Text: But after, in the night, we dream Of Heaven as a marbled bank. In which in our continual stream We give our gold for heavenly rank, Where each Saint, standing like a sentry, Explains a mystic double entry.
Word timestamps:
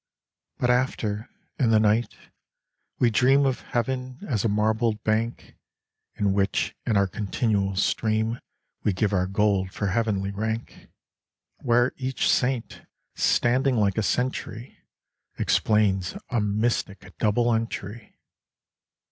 But 0.57 0.71
after, 0.71 1.29
in 1.59 1.69
the 1.69 1.79
night, 1.79 2.15
we 2.97 3.11
dream 3.11 3.45
Of 3.45 3.59
Heaven 3.61 4.17
as 4.27 4.43
a 4.43 4.49
marbled 4.49 5.03
bank. 5.03 5.53
In 6.15 6.33
which 6.33 6.75
in 6.87 6.97
our 6.97 7.05
continual 7.05 7.75
stream 7.75 8.39
We 8.83 8.93
give 8.93 9.13
our 9.13 9.27
gold 9.27 9.71
for 9.73 9.89
heavenly 9.89 10.31
rank, 10.31 10.87
Where 11.59 11.93
each 11.97 12.27
Saint, 12.27 12.81
standing 13.13 13.75
like 13.77 13.95
a 13.99 14.01
sentry, 14.01 14.79
Explains 15.37 16.17
a 16.31 16.41
mystic 16.41 17.15
double 17.19 17.53
entry. 17.53 18.17